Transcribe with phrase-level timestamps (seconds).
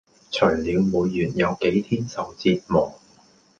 [0.31, 2.99] 除了每月有幾天受折磨